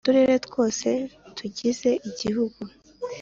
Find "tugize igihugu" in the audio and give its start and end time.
1.37-2.61